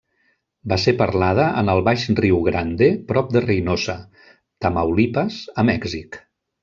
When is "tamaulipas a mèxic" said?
4.67-6.19